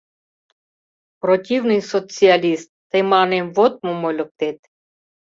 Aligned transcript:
Противный 1.21 1.81
социалист, 1.91 2.69
тый 2.89 3.01
мыланем 3.09 3.45
вот 3.57 3.73
мом 3.83 3.99
ойлыктет. 4.07 4.57